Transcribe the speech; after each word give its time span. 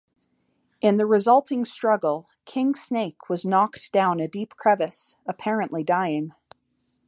In 0.81 0.97
the 0.97 1.05
resulting 1.05 1.63
struggle, 1.63 2.27
King 2.45 2.73
Snake 2.73 3.29
was 3.29 3.45
knocked 3.45 3.91
down 3.91 4.19
a 4.19 4.27
deep 4.27 4.55
crevice, 4.55 5.15
apparently 5.27 5.83
dying. 5.83 6.31